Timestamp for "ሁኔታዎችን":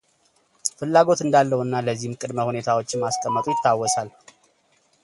2.49-3.01